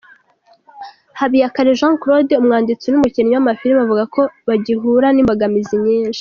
[1.19, 6.09] Habiyakare Jean Claude, umwanditsi n’umukinnyi w’amafirime avuga ko bagihura n’imbogamizi nyinshi.